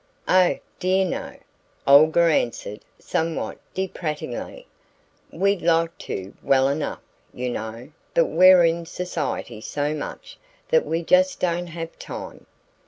[0.27, 1.35] "Oh, dear no,"
[1.85, 4.65] Olga answered somewhat deprecatingly.
[5.31, 7.01] "We'd like to well enough,
[7.35, 12.47] you know, but we're in society so much that we just don't have time."